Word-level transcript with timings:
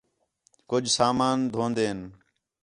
کُج 0.69 0.83
سامان 0.97 1.37
دھوندین 1.53 1.99